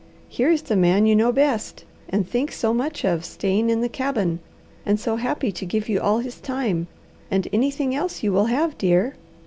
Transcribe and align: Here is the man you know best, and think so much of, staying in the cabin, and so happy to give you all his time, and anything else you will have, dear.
Here 0.29 0.49
is 0.49 0.63
the 0.63 0.75
man 0.75 1.05
you 1.05 1.15
know 1.15 1.31
best, 1.31 1.85
and 2.09 2.27
think 2.27 2.51
so 2.51 2.73
much 2.73 3.05
of, 3.05 3.23
staying 3.23 3.69
in 3.69 3.81
the 3.81 3.87
cabin, 3.87 4.39
and 4.83 4.99
so 4.99 5.17
happy 5.17 5.51
to 5.51 5.63
give 5.63 5.87
you 5.87 6.01
all 6.01 6.17
his 6.17 6.39
time, 6.41 6.87
and 7.29 7.47
anything 7.53 7.93
else 7.93 8.23
you 8.23 8.33
will 8.33 8.45
have, 8.47 8.79
dear. 8.79 9.13